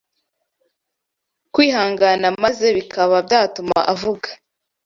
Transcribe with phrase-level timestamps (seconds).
[1.53, 4.29] kwihangana maze bikaba byatuma avuga